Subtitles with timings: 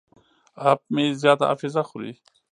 [0.71, 2.13] اپ مې زیاته حافظه خوري.